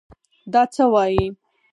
[0.53, 1.25] دا څه وايې.